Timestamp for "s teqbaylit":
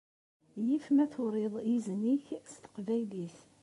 2.51-3.37